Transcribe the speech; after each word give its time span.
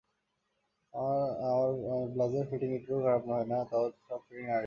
আর 0.93 1.27
আমার 1.45 1.71
ব্লাউজের 2.13 2.45
ফিটিং 2.49 2.69
একটুকুও 2.73 3.03
খারাপ 3.03 3.23
হয় 3.27 3.45
না, 3.45 3.57
তোর 3.71 3.89
সব 4.07 4.19
ফিটিং 4.27 4.45
নাড়িয়ে 4.45 4.49
দিবো। 4.49 4.59